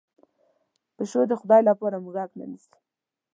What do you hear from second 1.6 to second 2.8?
لپاره موږک نه نیسي.